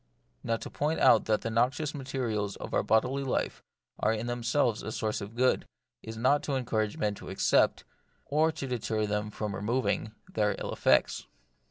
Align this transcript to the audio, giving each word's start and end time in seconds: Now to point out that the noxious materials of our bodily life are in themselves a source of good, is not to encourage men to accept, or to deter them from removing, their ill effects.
Now 0.43 0.57
to 0.57 0.71
point 0.71 0.99
out 0.99 1.25
that 1.25 1.41
the 1.41 1.51
noxious 1.51 1.93
materials 1.93 2.55
of 2.55 2.73
our 2.73 2.81
bodily 2.81 3.21
life 3.23 3.61
are 3.99 4.11
in 4.11 4.25
themselves 4.25 4.81
a 4.81 4.91
source 4.91 5.21
of 5.21 5.35
good, 5.35 5.67
is 6.01 6.17
not 6.17 6.41
to 6.45 6.55
encourage 6.55 6.97
men 6.97 7.13
to 7.13 7.29
accept, 7.29 7.83
or 8.25 8.51
to 8.51 8.65
deter 8.65 9.05
them 9.05 9.29
from 9.29 9.53
removing, 9.53 10.13
their 10.27 10.55
ill 10.57 10.71
effects. 10.73 11.27